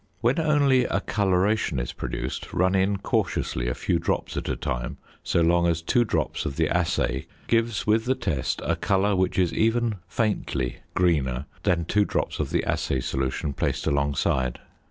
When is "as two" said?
5.67-6.03